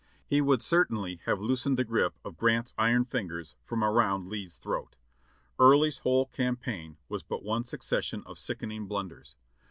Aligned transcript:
He 0.25 0.41
would 0.41 0.63
cer 0.63 0.83
tainly 0.85 1.19
have 1.27 1.39
loosened 1.39 1.77
the 1.77 1.83
grip 1.83 2.15
of 2.25 2.35
Grant's 2.35 2.73
iron 2.75 3.05
fingers 3.05 3.53
from 3.63 3.83
around 3.83 4.29
Lee's 4.29 4.57
throat. 4.57 4.95
Early's 5.59 5.99
whole 5.99 6.25
campaign 6.25 6.97
was 7.07 7.21
but 7.21 7.43
one 7.43 7.65
succession 7.65 8.23
of 8.25 8.39
sickening 8.39 8.87
blunders. 8.87 9.35